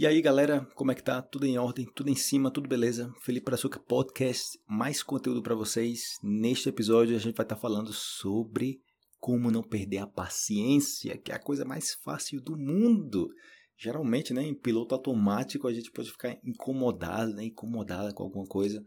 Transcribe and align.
E 0.00 0.06
aí, 0.06 0.22
galera, 0.22 0.64
como 0.76 0.92
é 0.92 0.94
que 0.94 1.02
tá? 1.02 1.20
Tudo 1.20 1.44
em 1.44 1.58
ordem, 1.58 1.84
tudo 1.92 2.08
em 2.08 2.14
cima, 2.14 2.52
tudo 2.52 2.68
beleza? 2.68 3.12
Felipe 3.20 3.52
Açúcar 3.52 3.80
Podcast, 3.80 4.56
mais 4.64 5.02
conteúdo 5.02 5.42
para 5.42 5.56
vocês. 5.56 6.20
Neste 6.22 6.68
episódio 6.68 7.16
a 7.16 7.18
gente 7.18 7.34
vai 7.34 7.44
estar 7.44 7.56
tá 7.56 7.60
falando 7.60 7.92
sobre 7.92 8.80
como 9.18 9.50
não 9.50 9.60
perder 9.60 9.98
a 9.98 10.06
paciência, 10.06 11.18
que 11.18 11.32
é 11.32 11.34
a 11.34 11.40
coisa 11.40 11.64
mais 11.64 11.94
fácil 11.94 12.40
do 12.40 12.56
mundo. 12.56 13.28
Geralmente, 13.76 14.32
né, 14.32 14.44
em 14.44 14.54
piloto 14.54 14.94
automático 14.94 15.66
a 15.66 15.74
gente 15.74 15.90
pode 15.90 16.12
ficar 16.12 16.38
incomodado, 16.44 17.34
né, 17.34 17.46
incomodada 17.46 18.14
com 18.14 18.22
alguma 18.22 18.46
coisa 18.46 18.86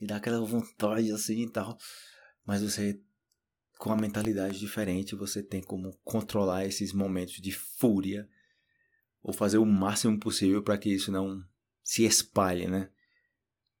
e 0.00 0.06
dá 0.06 0.18
aquela 0.18 0.38
vontade 0.40 1.10
assim 1.10 1.42
e 1.42 1.50
tal. 1.50 1.76
Mas 2.46 2.62
você 2.62 3.02
com 3.76 3.90
a 3.90 3.96
mentalidade 3.96 4.60
diferente, 4.60 5.16
você 5.16 5.42
tem 5.42 5.60
como 5.60 5.98
controlar 6.04 6.64
esses 6.64 6.92
momentos 6.92 7.40
de 7.40 7.50
fúria 7.50 8.28
ou 9.24 9.32
fazer 9.32 9.56
o 9.56 9.64
máximo 9.64 10.20
possível 10.20 10.62
para 10.62 10.76
que 10.76 10.90
isso 10.90 11.10
não 11.10 11.42
se 11.82 12.04
espalhe, 12.04 12.68
né? 12.68 12.90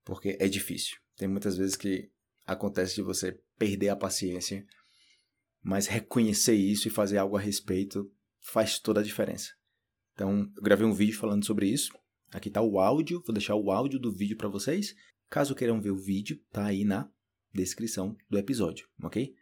Porque 0.02 0.38
é 0.40 0.48
difícil. 0.48 0.96
Tem 1.16 1.28
muitas 1.28 1.56
vezes 1.56 1.76
que 1.76 2.10
acontece 2.46 2.94
de 2.94 3.02
você 3.02 3.38
perder 3.58 3.90
a 3.90 3.96
paciência, 3.96 4.66
mas 5.62 5.86
reconhecer 5.86 6.54
isso 6.54 6.88
e 6.88 6.90
fazer 6.90 7.18
algo 7.18 7.36
a 7.36 7.40
respeito 7.40 8.10
faz 8.40 8.78
toda 8.78 9.00
a 9.00 9.04
diferença. 9.04 9.52
Então, 10.14 10.50
eu 10.56 10.62
gravei 10.62 10.86
um 10.86 10.94
vídeo 10.94 11.18
falando 11.18 11.44
sobre 11.44 11.68
isso. 11.68 11.92
Aqui 12.32 12.48
está 12.48 12.62
o 12.62 12.80
áudio, 12.80 13.22
vou 13.24 13.34
deixar 13.34 13.54
o 13.54 13.70
áudio 13.70 13.98
do 13.98 14.12
vídeo 14.12 14.36
para 14.38 14.48
vocês. 14.48 14.94
Caso 15.28 15.54
queiram 15.54 15.80
ver 15.80 15.90
o 15.90 15.96
vídeo, 15.96 16.40
tá 16.50 16.64
aí 16.66 16.84
na 16.84 17.10
descrição 17.52 18.16
do 18.30 18.38
episódio, 18.38 18.88
ok? 19.02 19.34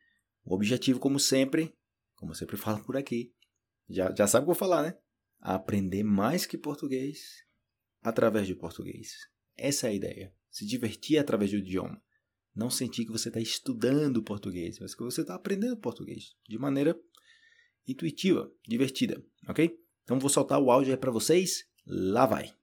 O 0.44 0.54
objetivo, 0.54 0.98
como 0.98 1.20
sempre, 1.20 1.72
como 2.16 2.34
sempre 2.34 2.56
falo 2.56 2.82
por 2.82 2.96
aqui, 2.96 3.32
já, 3.88 4.12
já 4.14 4.26
sabe 4.26 4.44
o 4.44 4.46
que 4.46 4.50
eu 4.50 4.54
vou 4.54 4.68
falar, 4.68 4.82
né? 4.82 4.96
Aprender 5.42 6.04
mais 6.04 6.46
que 6.46 6.56
português 6.56 7.44
através 8.00 8.46
de 8.46 8.54
português. 8.54 9.12
Essa 9.56 9.88
é 9.88 9.90
a 9.90 9.94
ideia. 9.94 10.34
Se 10.50 10.64
divertir 10.64 11.18
através 11.18 11.50
do 11.50 11.58
idioma. 11.58 12.00
Não 12.54 12.70
sentir 12.70 13.04
que 13.04 13.12
você 13.12 13.28
está 13.28 13.40
estudando 13.40 14.22
português, 14.22 14.78
mas 14.78 14.94
que 14.94 15.02
você 15.02 15.22
está 15.22 15.34
aprendendo 15.34 15.76
português 15.76 16.34
de 16.46 16.58
maneira 16.58 16.98
intuitiva, 17.86 18.50
divertida, 18.66 19.24
ok? 19.48 19.74
Então 20.04 20.18
vou 20.18 20.28
soltar 20.28 20.60
o 20.60 20.70
áudio 20.70 20.92
aí 20.92 20.98
para 20.98 21.10
vocês. 21.10 21.64
Lá 21.86 22.26
vai. 22.26 22.54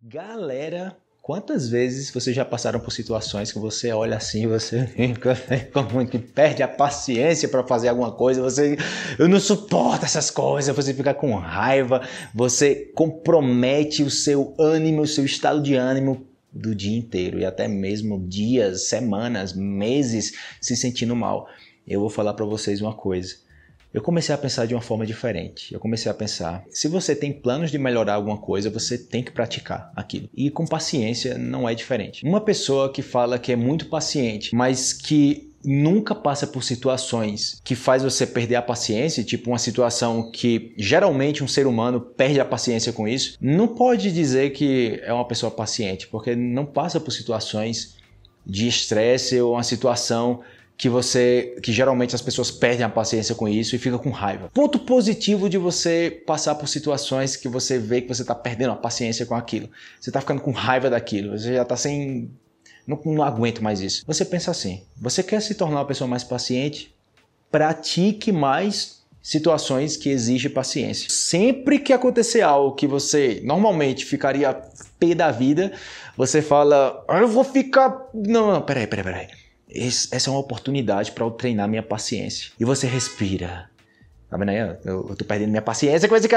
Galera, 0.00 1.02
Quantas 1.28 1.68
vezes 1.68 2.10
vocês 2.10 2.34
já 2.34 2.42
passaram 2.42 2.80
por 2.80 2.90
situações 2.90 3.52
que 3.52 3.58
você 3.58 3.92
olha 3.92 4.16
assim, 4.16 4.46
você 4.46 4.88
como 5.74 6.06
que 6.06 6.18
perde 6.18 6.62
a 6.62 6.68
paciência 6.68 7.46
para 7.50 7.62
fazer 7.66 7.88
alguma 7.88 8.10
coisa, 8.10 8.40
você 8.40 8.78
eu 9.18 9.28
não 9.28 9.38
suporto 9.38 10.06
essas 10.06 10.30
coisas, 10.30 10.74
você 10.74 10.94
fica 10.94 11.12
com 11.12 11.34
raiva, 11.34 12.00
você 12.34 12.74
compromete 12.94 14.02
o 14.02 14.10
seu 14.10 14.54
ânimo, 14.58 15.02
o 15.02 15.06
seu 15.06 15.26
estado 15.26 15.60
de 15.60 15.74
ânimo 15.74 16.26
do 16.50 16.74
dia 16.74 16.96
inteiro 16.96 17.38
e 17.38 17.44
até 17.44 17.68
mesmo 17.68 18.26
dias, 18.26 18.88
semanas, 18.88 19.52
meses 19.52 20.32
se 20.62 20.74
sentindo 20.76 21.14
mal. 21.14 21.46
Eu 21.86 22.00
vou 22.00 22.08
falar 22.08 22.32
para 22.32 22.46
vocês 22.46 22.80
uma 22.80 22.94
coisa 22.94 23.34
eu 23.98 24.02
comecei 24.02 24.32
a 24.32 24.38
pensar 24.38 24.64
de 24.64 24.74
uma 24.74 24.80
forma 24.80 25.04
diferente. 25.04 25.74
Eu 25.74 25.80
comecei 25.80 26.08
a 26.08 26.14
pensar, 26.14 26.64
se 26.70 26.86
você 26.86 27.16
tem 27.16 27.32
planos 27.32 27.68
de 27.68 27.78
melhorar 27.78 28.14
alguma 28.14 28.38
coisa, 28.38 28.70
você 28.70 28.96
tem 28.96 29.24
que 29.24 29.32
praticar 29.32 29.92
aquilo. 29.96 30.30
E 30.32 30.50
com 30.50 30.64
paciência 30.64 31.36
não 31.36 31.68
é 31.68 31.74
diferente. 31.74 32.24
Uma 32.24 32.40
pessoa 32.40 32.92
que 32.92 33.02
fala 33.02 33.40
que 33.40 33.50
é 33.50 33.56
muito 33.56 33.86
paciente, 33.86 34.54
mas 34.54 34.92
que 34.92 35.52
nunca 35.64 36.14
passa 36.14 36.46
por 36.46 36.62
situações 36.62 37.60
que 37.64 37.74
faz 37.74 38.04
você 38.04 38.24
perder 38.24 38.54
a 38.54 38.62
paciência, 38.62 39.24
tipo 39.24 39.50
uma 39.50 39.58
situação 39.58 40.30
que 40.30 40.72
geralmente 40.76 41.42
um 41.42 41.48
ser 41.48 41.66
humano 41.66 42.00
perde 42.00 42.38
a 42.38 42.44
paciência 42.44 42.92
com 42.92 43.08
isso, 43.08 43.36
não 43.40 43.66
pode 43.66 44.12
dizer 44.12 44.50
que 44.50 45.00
é 45.02 45.12
uma 45.12 45.26
pessoa 45.26 45.50
paciente, 45.50 46.06
porque 46.06 46.36
não 46.36 46.64
passa 46.64 47.00
por 47.00 47.10
situações 47.10 47.96
de 48.46 48.68
estresse 48.68 49.40
ou 49.40 49.54
uma 49.54 49.64
situação 49.64 50.40
que 50.78 50.88
você 50.88 51.56
que 51.60 51.72
geralmente 51.72 52.14
as 52.14 52.22
pessoas 52.22 52.52
perdem 52.52 52.86
a 52.86 52.88
paciência 52.88 53.34
com 53.34 53.48
isso 53.48 53.74
e 53.74 53.78
fica 53.80 53.98
com 53.98 54.10
raiva. 54.10 54.48
Ponto 54.54 54.78
positivo 54.78 55.50
de 55.50 55.58
você 55.58 56.22
passar 56.24 56.54
por 56.54 56.68
situações 56.68 57.34
que 57.34 57.48
você 57.48 57.80
vê 57.80 58.00
que 58.00 58.06
você 58.06 58.22
está 58.22 58.34
perdendo 58.34 58.70
a 58.70 58.76
paciência 58.76 59.26
com 59.26 59.34
aquilo. 59.34 59.68
Você 60.00 60.10
está 60.10 60.20
ficando 60.20 60.40
com 60.40 60.52
raiva 60.52 60.88
daquilo, 60.88 61.36
você 61.36 61.54
já 61.54 61.62
está 61.62 61.76
sem 61.76 62.30
não, 62.86 62.98
não 63.04 63.24
aguento 63.24 63.62
mais 63.62 63.80
isso. 63.80 64.04
Você 64.06 64.24
pensa 64.24 64.52
assim: 64.52 64.84
você 64.96 65.20
quer 65.20 65.42
se 65.42 65.56
tornar 65.56 65.78
uma 65.80 65.84
pessoa 65.84 66.06
mais 66.06 66.22
paciente? 66.22 66.94
Pratique 67.50 68.30
mais 68.30 69.02
situações 69.20 69.96
que 69.96 70.08
exigem 70.08 70.48
paciência. 70.48 71.10
Sempre 71.10 71.80
que 71.80 71.92
acontecer 71.92 72.42
algo 72.42 72.76
que 72.76 72.86
você 72.86 73.40
normalmente 73.42 74.04
ficaria 74.04 74.54
pé 74.96 75.12
da 75.12 75.32
vida, 75.32 75.72
você 76.16 76.40
fala: 76.40 77.04
ah, 77.08 77.18
eu 77.18 77.26
vou 77.26 77.42
ficar. 77.42 78.10
Não, 78.14 78.52
não, 78.52 78.62
peraí, 78.62 78.86
peraí, 78.86 79.04
peraí 79.04 79.47
essa 79.70 80.28
é 80.28 80.30
uma 80.30 80.40
oportunidade 80.40 81.12
para 81.12 81.24
eu 81.24 81.30
treinar 81.30 81.68
minha 81.68 81.82
paciência. 81.82 82.52
E 82.58 82.64
você 82.64 82.86
respira. 82.86 83.68
Tá 84.30 84.36
vendo 84.36 84.50
aí? 84.50 84.58
Eu, 84.58 85.08
eu 85.08 85.16
tô 85.16 85.24
perdendo 85.24 85.50
minha 85.50 85.62
paciência. 85.62 86.08
Coisa 86.08 86.28
que. 86.28 86.34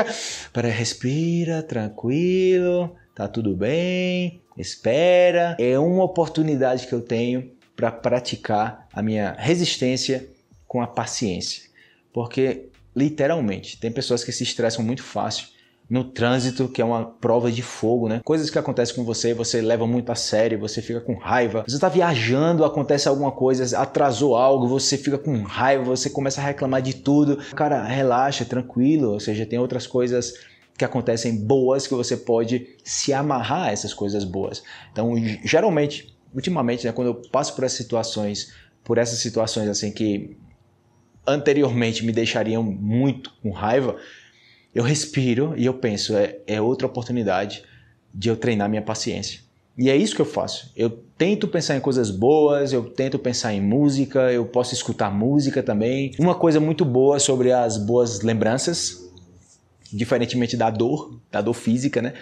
Para 0.51 0.67
respira, 0.67 1.61
tranquilo, 1.63 2.95
tá 3.15 3.27
tudo 3.27 3.55
bem, 3.55 4.41
espera. 4.57 5.55
É 5.59 5.77
uma 5.77 6.03
oportunidade 6.03 6.87
que 6.87 6.93
eu 6.93 7.01
tenho 7.01 7.51
para 7.75 7.91
praticar 7.91 8.87
a 8.93 9.01
minha 9.01 9.35
resistência 9.37 10.27
com 10.67 10.81
a 10.81 10.87
paciência. 10.87 11.69
Porque, 12.13 12.69
literalmente, 12.95 13.79
tem 13.79 13.91
pessoas 13.91 14.23
que 14.23 14.31
se 14.31 14.43
estressam 14.43 14.83
muito 14.83 15.03
fácil 15.03 15.47
no 15.91 16.05
trânsito, 16.05 16.69
que 16.69 16.81
é 16.81 16.85
uma 16.85 17.03
prova 17.03 17.51
de 17.51 17.61
fogo, 17.61 18.07
né? 18.07 18.21
Coisas 18.23 18.49
que 18.49 18.57
acontecem 18.57 18.95
com 18.95 19.03
você, 19.03 19.33
você 19.33 19.59
leva 19.59 19.85
muito 19.85 20.09
a 20.09 20.15
sério, 20.15 20.57
você 20.57 20.81
fica 20.81 21.01
com 21.01 21.15
raiva. 21.15 21.65
Você 21.67 21.75
está 21.75 21.89
viajando, 21.89 22.63
acontece 22.63 23.09
alguma 23.09 23.33
coisa, 23.33 23.77
atrasou 23.77 24.37
algo, 24.37 24.69
você 24.69 24.97
fica 24.97 25.17
com 25.17 25.43
raiva, 25.43 25.83
você 25.83 26.09
começa 26.09 26.39
a 26.39 26.45
reclamar 26.45 26.81
de 26.81 26.95
tudo. 26.95 27.39
Cara, 27.53 27.83
relaxa, 27.83 28.45
tranquilo, 28.45 29.11
ou 29.11 29.19
seja, 29.19 29.45
tem 29.45 29.59
outras 29.59 29.85
coisas 29.85 30.33
que 30.77 30.85
acontecem 30.85 31.35
boas 31.45 31.85
que 31.85 31.93
você 31.93 32.15
pode 32.15 32.69
se 32.85 33.11
amarrar 33.11 33.67
a 33.67 33.71
essas 33.73 33.93
coisas 33.93 34.23
boas. 34.23 34.63
Então, 34.93 35.13
geralmente, 35.43 36.17
ultimamente, 36.33 36.87
né, 36.87 36.93
quando 36.93 37.07
eu 37.09 37.21
passo 37.33 37.53
por 37.53 37.65
essas 37.65 37.77
situações, 37.77 38.53
por 38.81 38.97
essas 38.97 39.19
situações 39.19 39.67
assim 39.67 39.91
que 39.91 40.37
anteriormente 41.27 42.05
me 42.05 42.13
deixariam 42.13 42.63
muito 42.63 43.29
com 43.43 43.51
raiva, 43.51 43.97
eu 44.73 44.83
respiro 44.83 45.53
e 45.57 45.65
eu 45.65 45.73
penso, 45.73 46.15
é, 46.15 46.37
é 46.47 46.61
outra 46.61 46.87
oportunidade 46.87 47.63
de 48.13 48.29
eu 48.29 48.35
treinar 48.35 48.69
minha 48.69 48.81
paciência. 48.81 49.41
E 49.77 49.89
é 49.89 49.95
isso 49.95 50.15
que 50.15 50.21
eu 50.21 50.25
faço. 50.25 50.71
Eu 50.75 50.89
tento 51.17 51.47
pensar 51.47 51.77
em 51.77 51.79
coisas 51.79 52.11
boas, 52.11 52.73
eu 52.73 52.83
tento 52.83 53.17
pensar 53.17 53.53
em 53.53 53.61
música, 53.61 54.31
eu 54.31 54.45
posso 54.45 54.73
escutar 54.73 55.09
música 55.09 55.63
também. 55.63 56.11
Uma 56.19 56.35
coisa 56.35 56.59
muito 56.59 56.83
boa 56.83 57.19
sobre 57.19 57.51
as 57.51 57.77
boas 57.77 58.21
lembranças, 58.21 59.09
diferentemente 59.91 60.57
da 60.57 60.69
dor, 60.69 61.19
da 61.31 61.41
dor 61.41 61.53
física, 61.53 62.01
né? 62.01 62.13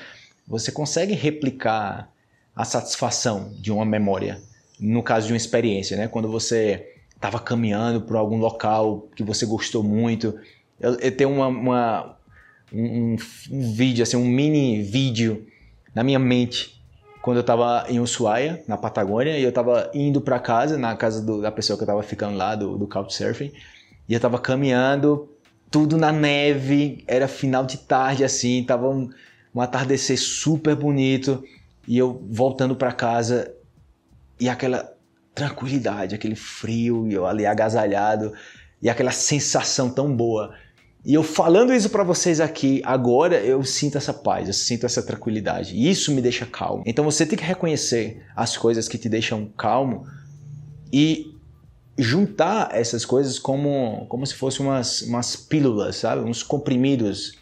Você 0.48 0.72
consegue 0.72 1.14
replicar 1.14 2.12
a 2.56 2.66
satisfação 2.66 3.52
de 3.60 3.72
uma 3.72 3.86
memória, 3.86 4.42
no 4.80 5.02
caso 5.04 5.28
de 5.28 5.34
uma 5.34 5.38
experiência, 5.38 5.98
né? 5.98 6.08
Quando 6.08 6.30
você 6.30 6.86
estava 7.16 7.40
caminhando 7.40 8.02
por 8.02 8.16
algum 8.16 8.38
local 8.38 9.08
que 9.16 9.24
você 9.24 9.46
gostou 9.46 9.84
muito. 9.84 10.40
Eu, 10.80 10.96
eu 10.96 11.12
tenho 11.12 11.30
uma, 11.30 11.48
uma 11.48 12.19
um, 12.74 13.16
um, 13.52 13.74
vídeo, 13.74 14.04
assim, 14.04 14.18
um 14.18 14.26
mini 14.26 14.82
vídeo 14.82 15.46
na 15.94 16.04
minha 16.04 16.20
mente 16.20 16.80
quando 17.22 17.38
eu 17.38 17.42
estava 17.42 17.86
em 17.90 18.00
Ushuaia, 18.00 18.64
na 18.68 18.78
Patagônia, 18.78 19.38
e 19.38 19.44
eu 19.44 19.50
estava 19.50 19.92
indo 19.94 20.22
para 20.22 20.40
casa, 20.40 20.78
na 20.78 20.96
casa 20.96 21.22
do, 21.22 21.42
da 21.42 21.52
pessoa 21.52 21.78
que 21.78 21.84
eu 21.84 21.86
estava 21.86 22.02
ficando 22.02 22.38
lá, 22.38 22.56
do, 22.56 22.78
do 22.78 22.88
Couchsurfing, 22.88 23.52
e 24.08 24.14
eu 24.14 24.18
estava 24.18 24.40
caminhando, 24.40 25.30
tudo 25.70 25.98
na 25.98 26.12
neve, 26.12 27.04
era 27.08 27.28
final 27.28 27.66
de 27.66 27.78
tarde 27.78 28.24
assim, 28.24 28.64
tava 28.64 28.90
um, 28.90 29.10
um 29.54 29.62
atardecer 29.62 30.18
super 30.18 30.76
bonito, 30.76 31.44
e 31.88 31.98
eu 31.98 32.26
voltando 32.30 32.76
para 32.76 32.94
casa, 32.94 33.54
e 34.40 34.48
aquela 34.48 34.94
tranquilidade, 35.36 36.16
aquele 36.16 36.36
frio, 36.36 37.06
e 37.08 37.14
eu 37.14 37.26
ali 37.26 37.46
agasalhado, 37.46 38.34
e 38.82 38.90
aquela 38.90 39.12
sensação 39.12 39.90
tão 39.90 40.16
boa 40.16 40.56
e 41.10 41.16
eu 41.16 41.24
falando 41.24 41.74
isso 41.74 41.90
para 41.90 42.04
vocês 42.04 42.40
aqui 42.40 42.84
agora, 42.86 43.44
eu 43.44 43.64
sinto 43.64 43.98
essa 43.98 44.14
paz, 44.14 44.48
eu 44.48 44.54
sinto 44.54 44.86
essa 44.86 45.02
tranquilidade. 45.02 45.76
E 45.76 45.90
isso 45.90 46.12
me 46.12 46.22
deixa 46.22 46.46
calmo. 46.46 46.84
Então 46.86 47.04
você 47.04 47.26
tem 47.26 47.36
que 47.36 47.44
reconhecer 47.44 48.22
as 48.36 48.56
coisas 48.56 48.88
que 48.88 48.96
te 48.96 49.10
deixam 49.10 49.48
calmo 49.58 50.06
e 50.94 51.34
juntar 51.98 52.70
essas 52.78 53.06
coisas 53.06 53.40
como, 53.40 54.06
como 54.08 54.24
se 54.24 54.36
fossem 54.36 54.64
umas, 54.64 55.02
umas 55.02 55.36
pílulas, 55.36 55.96
sabe? 55.96 56.22
Uns 56.22 56.44
comprimidos 56.44 57.40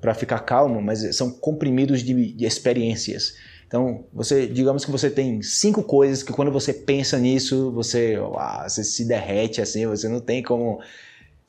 para 0.00 0.14
ficar 0.14 0.38
calmo, 0.38 0.80
mas 0.80 1.14
são 1.14 1.30
comprimidos 1.30 2.02
de, 2.02 2.32
de 2.32 2.46
experiências. 2.46 3.34
Então, 3.66 4.06
você, 4.10 4.46
digamos 4.46 4.86
que 4.86 4.90
você 4.90 5.10
tem 5.10 5.42
cinco 5.42 5.82
coisas 5.82 6.22
que 6.22 6.32
quando 6.32 6.50
você 6.50 6.72
pensa 6.72 7.18
nisso, 7.18 7.72
você, 7.72 8.16
uau, 8.16 8.62
você 8.66 8.82
se 8.82 9.04
derrete 9.04 9.60
assim, 9.60 9.86
você 9.86 10.08
não 10.08 10.20
tem 10.20 10.42
como 10.42 10.80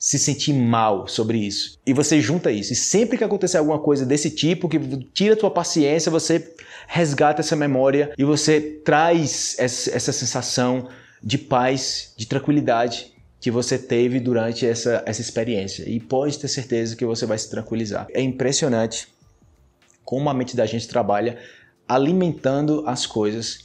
se 0.04 0.18
sentir 0.18 0.52
mal 0.52 1.08
sobre 1.08 1.38
isso. 1.38 1.78
E 1.86 1.94
você 1.94 2.20
junta 2.20 2.52
isso. 2.52 2.74
E 2.74 2.76
sempre 2.76 3.16
que 3.16 3.24
acontecer 3.24 3.56
alguma 3.56 3.78
coisa 3.78 4.04
desse 4.04 4.30
tipo, 4.30 4.68
que 4.68 4.78
tira 5.14 5.32
a 5.32 5.36
tua 5.36 5.50
paciência, 5.50 6.12
você 6.12 6.54
resgata 6.86 7.40
essa 7.40 7.56
memória 7.56 8.12
e 8.18 8.22
você 8.22 8.60
traz 8.60 9.56
essa 9.58 10.12
sensação 10.12 10.90
de 11.22 11.38
paz, 11.38 12.12
de 12.18 12.26
tranquilidade 12.26 13.14
que 13.40 13.50
você 13.50 13.78
teve 13.78 14.20
durante 14.20 14.66
essa, 14.66 15.02
essa 15.06 15.22
experiência. 15.22 15.88
E 15.88 15.98
pode 15.98 16.38
ter 16.38 16.48
certeza 16.48 16.94
que 16.94 17.06
você 17.06 17.24
vai 17.24 17.38
se 17.38 17.48
tranquilizar. 17.48 18.06
É 18.12 18.20
impressionante 18.20 19.08
como 20.04 20.28
a 20.28 20.34
mente 20.34 20.54
da 20.54 20.66
gente 20.66 20.86
trabalha 20.86 21.38
alimentando 21.88 22.84
as 22.86 23.06
coisas, 23.06 23.63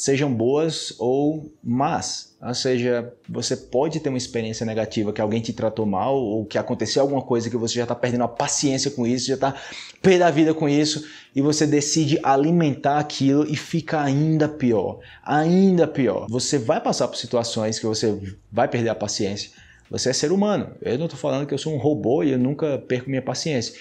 sejam 0.00 0.32
boas 0.32 0.94
ou 0.98 1.52
más. 1.62 2.34
Ou 2.40 2.54
seja, 2.54 3.12
você 3.28 3.54
pode 3.54 4.00
ter 4.00 4.08
uma 4.08 4.16
experiência 4.16 4.64
negativa 4.64 5.12
que 5.12 5.20
alguém 5.20 5.42
te 5.42 5.52
tratou 5.52 5.84
mal 5.84 6.16
ou 6.16 6.46
que 6.46 6.56
aconteceu 6.56 7.02
alguma 7.02 7.20
coisa 7.20 7.50
que 7.50 7.56
você 7.56 7.74
já 7.74 7.82
está 7.82 7.94
perdendo 7.94 8.24
a 8.24 8.28
paciência 8.28 8.90
com 8.90 9.06
isso, 9.06 9.26
já 9.26 9.34
está 9.34 9.54
perdendo 10.00 10.22
a 10.22 10.30
vida 10.30 10.54
com 10.54 10.66
isso 10.66 11.06
e 11.36 11.42
você 11.42 11.66
decide 11.66 12.18
alimentar 12.22 12.98
aquilo 12.98 13.46
e 13.46 13.54
fica 13.54 14.00
ainda 14.00 14.48
pior, 14.48 15.00
ainda 15.22 15.86
pior. 15.86 16.26
Você 16.30 16.56
vai 16.56 16.80
passar 16.80 17.06
por 17.06 17.18
situações 17.18 17.78
que 17.78 17.84
você 17.84 18.18
vai 18.50 18.68
perder 18.68 18.88
a 18.88 18.94
paciência. 18.94 19.50
Você 19.90 20.08
é 20.08 20.12
ser 20.14 20.32
humano. 20.32 20.70
Eu 20.80 20.96
não 20.96 21.06
estou 21.06 21.20
falando 21.20 21.46
que 21.46 21.52
eu 21.52 21.58
sou 21.58 21.74
um 21.74 21.78
robô 21.78 22.22
e 22.22 22.30
eu 22.30 22.38
nunca 22.38 22.78
perco 22.78 23.10
minha 23.10 23.20
paciência. 23.20 23.74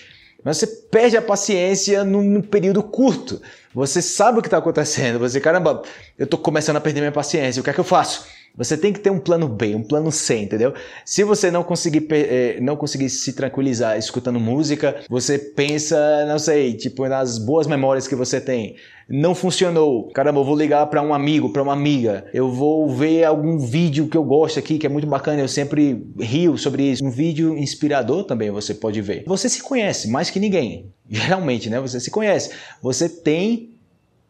Mas 0.44 0.57
você 0.57 0.68
perde 0.68 1.18
a 1.18 1.21
paciência 1.21 2.03
num, 2.03 2.24
num 2.24 2.41
período 2.41 2.81
curto. 2.81 3.41
Você 3.74 4.01
sabe 4.01 4.39
o 4.39 4.41
que 4.41 4.47
está 4.47 4.57
acontecendo. 4.57 5.19
Você, 5.19 5.39
caramba, 5.39 5.83
eu 6.18 6.24
estou 6.24 6.39
começando 6.39 6.77
a 6.77 6.81
perder 6.81 7.01
minha 7.01 7.12
paciência. 7.12 7.59
O 7.59 7.63
que 7.63 7.69
é 7.69 7.74
que 7.74 7.80
eu 7.80 7.83
faço? 7.83 8.25
Você 8.56 8.78
tem 8.78 8.92
que 8.92 9.00
ter 9.00 9.10
um 9.10 9.19
plano 9.19 9.48
B, 9.48 9.75
um 9.75 9.84
plano 9.84 10.12
C, 10.12 10.38
entendeu? 10.38 10.74
Se 11.06 11.24
você 11.24 11.50
não 11.50 11.63
conseguir, 11.63 12.07
eh, 12.12 12.57
não 12.62 12.75
conseguir 12.75 13.10
se 13.10 13.34
tranquilizar 13.34 13.98
escutando 13.98 14.40
música, 14.40 14.98
você 15.10 15.38
pensa, 15.38 16.25
não 16.25 16.38
sei, 16.38 16.74
tipo 16.74 17.07
nas 17.07 17.38
boas 17.38 17.68
memórias 17.68 18.07
que 18.07 18.16
você 18.16 18.40
tem. 18.42 18.75
Não 19.10 19.34
funcionou. 19.34 20.07
Caramba, 20.10 20.40
eu 20.40 20.46
vou 20.46 20.56
ligar 20.56 20.86
para 20.86 21.01
um 21.01 21.13
amigo, 21.13 21.51
para 21.51 21.63
uma 21.63 21.74
amiga. 21.74 22.25
Eu 22.31 22.51
vou 22.51 22.88
ver 22.88 23.24
algum 23.24 23.57
vídeo 23.57 24.07
que 24.07 24.16
eu 24.16 24.24
gosto 24.24 24.60
aqui, 24.60 24.78
que 24.78 24.86
é 24.86 24.90
muito 24.90 25.07
bacana. 25.07 25.42
Eu 25.42 25.48
sempre 25.48 26.06
rio 26.19 26.57
sobre 26.60 26.84
isso. 26.84 27.04
Um 27.04 27.10
vídeo 27.10 27.57
inspirador 27.57 28.24
também 28.24 28.51
você 28.51 28.74
pode 28.74 29.01
ver. 29.01 29.24
Você 29.25 29.50
se 29.50 29.63
conhece 29.63 30.07
mais 30.10 30.30
que 30.30 30.40
ninguém. 30.40 30.92
Geralmente, 31.10 31.72
né? 31.72 31.80
Você 31.80 32.00
se 32.00 32.12
conhece. 32.12 32.51
Você 32.84 33.10
tem 33.10 33.72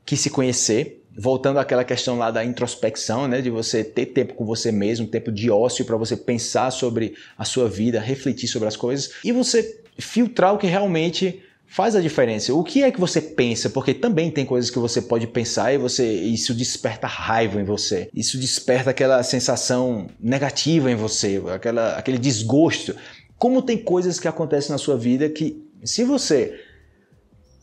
que 0.06 0.16
se 0.16 0.30
conhecer 0.30 0.99
voltando 1.20 1.60
àquela 1.60 1.84
questão 1.84 2.18
lá 2.18 2.32
da 2.32 2.46
introspecção, 2.46 3.28
né, 3.28 3.42
de 3.42 3.50
você 3.50 3.84
ter 3.84 4.08
tempo 4.08 4.34
com 4.34 4.46
você 4.46 4.72
mesmo, 4.72 5.06
tempo 5.06 5.30
de 5.34 5.52
ócio 5.52 5.84
para 5.84 5.98
você 5.98 6.16
pensar 6.16 6.72
sobre 6.72 7.14
a 7.38 7.44
sua 7.44 7.68
vida, 7.68 8.00
refletir 8.00 8.48
sobre 8.48 8.70
as 8.70 8.78
coisas 8.78 9.12
e 9.24 9.34
você 9.34 9.82
filtrar 9.98 10.54
o 10.54 10.58
que 10.58 10.66
realmente 10.66 11.44
faz 11.68 11.94
a 11.94 12.00
diferença. 12.00 12.54
O 12.54 12.64
que 12.64 12.84
é 12.84 12.90
que 12.90 13.00
você 13.00 13.20
pensa? 13.20 13.70
Porque 13.70 13.94
também 13.94 14.32
tem 14.32 14.46
coisas 14.46 14.72
que 14.72 14.80
você 14.80 15.02
pode 15.02 15.28
pensar 15.28 15.74
e 15.74 15.78
você 15.78 16.10
isso 16.10 16.54
desperta 16.54 17.06
raiva 17.06 17.60
em 17.60 17.66
você. 17.66 18.10
Isso 18.16 18.38
desperta 18.38 18.92
aquela 18.92 19.22
sensação 19.22 20.08
negativa 20.20 20.90
em 20.90 20.96
você, 20.96 21.42
aquela, 21.54 21.98
aquele 21.98 22.18
desgosto. 22.18 22.96
Como 23.38 23.62
tem 23.62 23.78
coisas 23.78 24.22
que 24.22 24.28
acontecem 24.28 24.72
na 24.72 24.78
sua 24.78 24.98
vida 24.98 25.30
que 25.30 25.62
se 25.84 26.06
você 26.06 26.69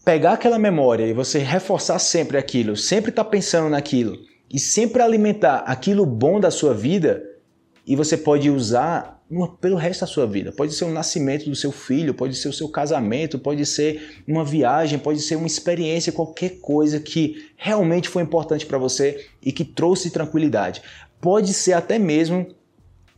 pegar 0.06 0.34
aquela 0.34 0.56
memória 0.56 1.04
e 1.04 1.12
você 1.12 1.40
reforçar 1.40 1.98
sempre 1.98 2.38
aquilo, 2.38 2.76
sempre 2.76 3.10
estar 3.10 3.24
tá 3.24 3.30
pensando 3.30 3.68
naquilo 3.68 4.16
e 4.48 4.56
sempre 4.56 5.02
alimentar 5.02 5.64
aquilo 5.66 6.06
bom 6.06 6.38
da 6.38 6.48
sua 6.48 6.72
vida, 6.72 7.24
e 7.84 7.96
você 7.96 8.16
pode 8.16 8.48
usar 8.48 9.20
pelo 9.60 9.74
resto 9.74 10.02
da 10.02 10.06
sua 10.06 10.24
vida. 10.24 10.52
Pode 10.52 10.74
ser 10.74 10.84
o 10.84 10.92
nascimento 10.92 11.50
do 11.50 11.56
seu 11.56 11.72
filho, 11.72 12.14
pode 12.14 12.36
ser 12.36 12.48
o 12.48 12.52
seu 12.52 12.68
casamento, 12.68 13.36
pode 13.36 13.66
ser 13.66 14.22
uma 14.28 14.44
viagem, 14.44 14.96
pode 14.96 15.18
ser 15.20 15.34
uma 15.34 15.46
experiência, 15.48 16.12
qualquer 16.12 16.60
coisa 16.60 17.00
que 17.00 17.50
realmente 17.56 18.08
foi 18.08 18.22
importante 18.22 18.64
para 18.64 18.78
você 18.78 19.26
e 19.42 19.50
que 19.50 19.64
trouxe 19.64 20.10
tranquilidade. 20.10 20.82
Pode 21.20 21.52
ser 21.52 21.72
até 21.72 21.98
mesmo 21.98 22.46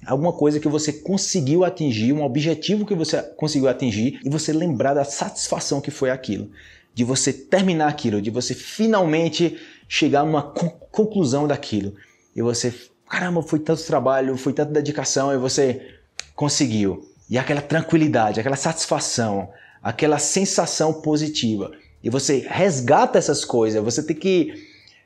alguma 0.07 0.33
coisa 0.33 0.59
que 0.59 0.69
você 0.69 0.93
conseguiu 0.93 1.65
atingir, 1.65 2.15
um 2.15 2.23
objetivo 2.23 2.87
que 2.87 2.95
você 2.95 3.21
conseguiu 3.37 3.69
atingir 3.69 4.21
e 4.25 4.31
você 4.31 4.55
lembrar 4.55 4.95
da 4.95 5.05
satisfação 5.05 5.83
que 5.83 5.91
foi 5.91 6.09
aquilo 6.09 6.51
de 6.99 7.05
você 7.05 7.33
terminar 7.33 7.87
aquilo, 7.87 8.21
de 8.21 8.29
você 8.29 8.53
finalmente 8.55 9.57
chegar 9.89 10.25
numa 10.25 10.43
conclusão 10.43 11.47
daquilo. 11.47 11.95
E 12.35 12.43
você, 12.43 12.75
caramba, 13.09 13.41
foi 13.41 13.61
tanto 13.61 13.85
trabalho, 13.85 14.37
foi 14.37 14.53
tanta 14.53 14.73
dedicação 14.73 15.33
e 15.33 15.39
você 15.39 15.93
conseguiu. 16.35 17.09
E 17.31 17.39
aquela 17.39 17.61
tranquilidade, 17.61 18.41
aquela 18.41 18.57
satisfação, 18.57 19.49
aquela 19.81 20.19
sensação 20.19 20.93
positiva. 20.93 21.71
E 22.03 22.11
você 22.11 22.45
resgata 22.51 23.17
essas 23.17 23.45
coisas, 23.45 23.81
você 23.81 24.03
tem 24.03 24.17
que 24.17 24.55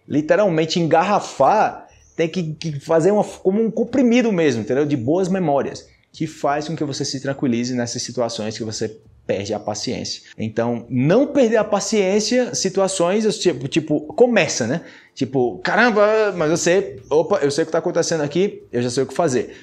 literalmente 0.08 0.80
engarrafar, 0.80 1.88
tem 2.16 2.26
que, 2.26 2.80
fazer 2.80 3.10
uma, 3.10 3.22
como 3.22 3.62
um 3.62 3.70
comprimido 3.70 4.32
mesmo, 4.32 4.62
entendeu? 4.62 4.86
De 4.86 4.96
boas 4.96 5.28
memórias, 5.28 5.86
que 6.12 6.26
faz 6.26 6.68
com 6.68 6.76
que 6.76 6.84
você 6.84 7.04
se 7.04 7.20
tranquilize 7.20 7.74
nessas 7.74 8.02
situações 8.02 8.56
que 8.56 8.64
você 8.64 9.00
perde 9.26 9.54
a 9.54 9.58
paciência. 9.58 10.22
Então, 10.36 10.84
não 10.90 11.26
perder 11.26 11.56
a 11.56 11.64
paciência, 11.64 12.54
situações 12.54 13.38
tipo, 13.38 13.66
tipo 13.66 14.00
começa, 14.14 14.66
né? 14.66 14.82
Tipo, 15.14 15.58
caramba, 15.58 16.32
mas 16.36 16.50
você, 16.50 17.00
opa, 17.08 17.38
eu 17.38 17.50
sei 17.50 17.62
o 17.62 17.66
que 17.66 17.70
está 17.70 17.78
acontecendo 17.78 18.22
aqui, 18.22 18.62
eu 18.70 18.82
já 18.82 18.90
sei 18.90 19.04
o 19.04 19.06
que 19.06 19.14
fazer. 19.14 19.56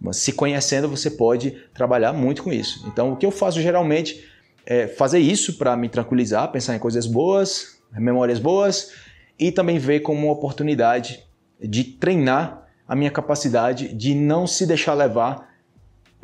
Mas 0.00 0.18
se 0.18 0.32
conhecendo, 0.32 0.88
você 0.88 1.10
pode 1.10 1.52
trabalhar 1.74 2.12
muito 2.12 2.42
com 2.42 2.52
isso. 2.52 2.86
Então, 2.86 3.12
o 3.12 3.16
que 3.16 3.24
eu 3.24 3.30
faço 3.30 3.60
geralmente 3.60 4.24
é 4.64 4.86
fazer 4.86 5.18
isso 5.18 5.54
para 5.54 5.76
me 5.76 5.88
tranquilizar, 5.88 6.50
pensar 6.52 6.76
em 6.76 6.78
coisas 6.78 7.06
boas, 7.06 7.78
memórias 7.92 8.38
boas 8.38 8.92
e 9.38 9.50
também 9.50 9.78
ver 9.78 10.00
como 10.00 10.26
uma 10.26 10.32
oportunidade 10.32 11.24
de 11.60 11.84
treinar 11.84 12.66
a 12.86 12.94
minha 12.94 13.10
capacidade 13.10 13.92
de 13.94 14.14
não 14.14 14.46
se 14.46 14.66
deixar 14.66 14.94
levar 14.94 15.55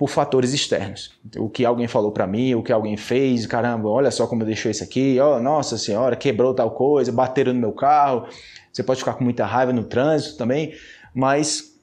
por 0.02 0.08
fatores 0.08 0.52
externos. 0.52 1.12
O 1.37 1.49
que 1.49 1.64
alguém 1.64 1.87
falou 1.87 2.10
para 2.10 2.26
mim, 2.26 2.56
o 2.56 2.62
que 2.64 2.72
alguém 2.72 2.96
fez, 2.96 3.46
caramba, 3.46 3.88
olha 3.88 4.10
só 4.10 4.26
como 4.26 4.43
eu 4.43 4.46
deixei 4.46 4.72
isso 4.72 4.82
aqui, 4.82 5.16
oh, 5.20 5.38
nossa 5.38 5.78
senhora, 5.78 6.16
quebrou 6.16 6.52
tal 6.52 6.72
coisa, 6.72 7.12
bateram 7.12 7.52
no 7.52 7.60
meu 7.60 7.70
carro. 7.70 8.26
Você 8.72 8.82
pode 8.82 8.99
ficar 8.99 9.14
com 9.14 9.22
muita 9.22 9.46
raiva 9.46 9.72
no 9.72 9.84
trânsito 9.84 10.37
também, 10.37 10.75
mas 11.14 11.78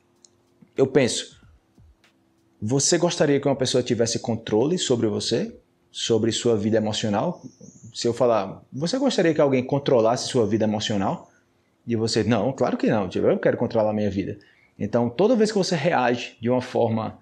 eu 0.75 0.85
penso, 0.85 1.39
você 2.61 2.97
gostaria 2.97 3.39
que 3.39 3.47
uma 3.47 3.55
pessoa 3.55 3.81
tivesse 3.81 4.19
controle 4.19 4.77
sobre 4.77 5.07
você, 5.07 5.55
sobre 5.89 6.33
sua 6.33 6.57
vida 6.57 6.75
emocional? 6.75 7.41
Se 7.93 8.05
eu 8.05 8.13
falar, 8.13 8.61
você 8.69 8.99
gostaria 8.99 9.33
que 9.33 9.39
alguém 9.39 9.63
controlasse 9.63 10.27
sua 10.27 10.45
vida 10.45 10.65
emocional? 10.65 11.31
E 11.87 11.95
você, 11.95 12.21
não, 12.21 12.51
claro 12.51 12.75
que 12.75 12.87
não, 12.87 13.07
tipo, 13.07 13.25
eu 13.27 13.39
quero 13.39 13.55
controlar 13.55 13.91
a 13.91 13.93
minha 13.93 14.11
vida. 14.11 14.37
Então, 14.77 15.09
toda 15.09 15.37
vez 15.37 15.53
que 15.53 15.57
você 15.57 15.77
reage 15.77 16.35
de 16.41 16.49
uma 16.49 16.61
forma 16.61 17.17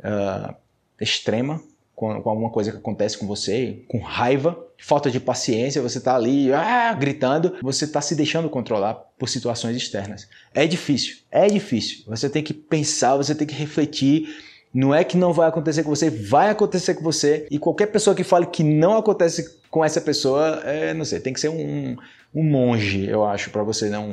uh, 0.00 0.54
extrema 1.00 1.60
com, 1.94 2.20
com, 2.20 2.30
alguma 2.30 2.50
coisa 2.50 2.70
que 2.70 2.78
acontece 2.78 3.16
com 3.16 3.26
você, 3.26 3.82
com 3.88 3.98
raiva, 3.98 4.58
falta 4.78 5.10
de 5.10 5.20
paciência, 5.20 5.80
você 5.80 5.98
está 5.98 6.16
ali 6.16 6.52
ah, 6.52 6.92
gritando, 6.92 7.56
você 7.62 7.84
está 7.84 8.00
se 8.00 8.14
deixando 8.14 8.50
controlar 8.50 8.94
por 9.18 9.28
situações 9.28 9.76
externas. 9.76 10.28
É 10.52 10.66
difícil, 10.66 11.18
é 11.30 11.46
difícil. 11.46 12.04
Você 12.06 12.28
tem 12.28 12.42
que 12.42 12.52
pensar, 12.52 13.16
você 13.16 13.34
tem 13.34 13.46
que 13.46 13.54
refletir. 13.54 14.28
Não 14.72 14.92
é 14.92 15.04
que 15.04 15.16
não 15.16 15.32
vai 15.32 15.48
acontecer 15.48 15.84
com 15.84 15.90
você, 15.90 16.10
vai 16.10 16.50
acontecer 16.50 16.94
com 16.94 17.02
você. 17.02 17.46
E 17.48 17.58
qualquer 17.60 17.86
pessoa 17.86 18.16
que 18.16 18.24
fale 18.24 18.46
que 18.46 18.64
não 18.64 18.96
acontece 18.96 19.58
com 19.70 19.84
essa 19.84 20.00
pessoa, 20.00 20.62
é, 20.64 20.92
não 20.92 21.04
sei, 21.04 21.20
tem 21.20 21.32
que 21.32 21.40
ser 21.40 21.48
um, 21.48 21.96
um 22.34 22.42
monge, 22.42 23.06
eu 23.08 23.24
acho, 23.24 23.50
para 23.50 23.62
você 23.62 23.88
não 23.88 24.10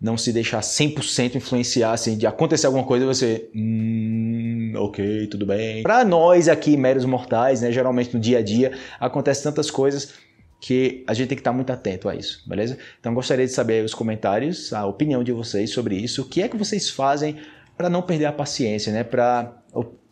não 0.00 0.18
se 0.18 0.32
deixar 0.34 0.60
100% 0.60 1.36
influenciar, 1.36 1.92
assim, 1.92 2.18
de 2.18 2.26
acontecer 2.26 2.66
alguma 2.66 2.84
coisa 2.84 3.06
você, 3.06 3.48
hum, 3.54 4.33
ok, 4.76 5.26
tudo 5.28 5.46
bem. 5.46 5.82
Para 5.82 6.04
nós 6.04 6.48
aqui, 6.48 6.76
meros 6.76 7.04
mortais, 7.04 7.60
né, 7.60 7.70
geralmente 7.72 8.14
no 8.14 8.20
dia 8.20 8.38
a 8.38 8.42
dia, 8.42 8.72
acontecem 9.00 9.44
tantas 9.44 9.70
coisas 9.70 10.14
que 10.60 11.04
a 11.06 11.12
gente 11.12 11.28
tem 11.28 11.36
que 11.36 11.40
estar 11.40 11.52
muito 11.52 11.70
atento 11.70 12.08
a 12.08 12.14
isso, 12.14 12.42
beleza? 12.48 12.78
Então 12.98 13.12
gostaria 13.12 13.44
de 13.44 13.52
saber 13.52 13.84
os 13.84 13.92
comentários, 13.92 14.72
a 14.72 14.86
opinião 14.86 15.22
de 15.22 15.30
vocês 15.30 15.70
sobre 15.70 15.96
isso, 15.96 16.22
o 16.22 16.24
que 16.24 16.40
é 16.42 16.48
que 16.48 16.56
vocês 16.56 16.88
fazem 16.88 17.36
para 17.76 17.90
não 17.90 18.00
perder 18.00 18.26
a 18.26 18.32
paciência, 18.32 18.92
né? 18.92 19.04
Para 19.04 19.52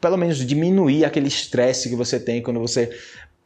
pelo 0.01 0.17
menos 0.17 0.45
diminuir 0.45 1.05
aquele 1.05 1.29
estresse 1.29 1.89
que 1.89 1.95
você 1.95 2.19
tem 2.19 2.43
quando 2.43 2.59
você 2.59 2.91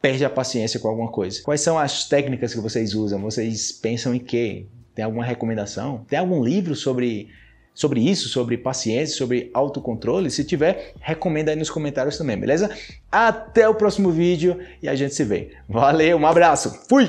perde 0.01 0.25
a 0.25 0.29
paciência 0.29 0.79
com 0.79 0.87
alguma 0.87 1.11
coisa. 1.11 1.41
Quais 1.43 1.61
são 1.61 1.77
as 1.77 2.05
técnicas 2.05 2.53
que 2.53 2.59
vocês 2.59 2.93
usam? 2.93 3.21
Vocês 3.21 3.71
pensam 3.71 4.13
em 4.13 4.19
quê? 4.19 4.65
Tem 4.95 5.05
alguma 5.05 5.23
recomendação? 5.23 6.03
Tem 6.09 6.17
algum 6.17 6.43
livro 6.43 6.75
sobre, 6.75 7.29
sobre 7.77 8.01
isso, 8.01 8.27
sobre 8.27 8.57
paciência, 8.57 9.15
sobre 9.15 9.51
autocontrole? 9.53 10.31
Se 10.31 10.43
tiver, 10.43 10.93
recomenda 10.99 11.51
aí 11.51 11.55
nos 11.55 11.69
comentários 11.69 12.17
também, 12.17 12.35
beleza? 12.35 12.75
Até 13.11 13.69
o 13.69 13.75
próximo 13.75 14.09
vídeo 14.09 14.57
e 14.81 14.89
a 14.89 14.95
gente 14.95 15.13
se 15.13 15.23
vê. 15.23 15.51
Valeu, 15.69 16.17
um 16.17 16.25
abraço, 16.25 16.81
fui! 16.89 17.07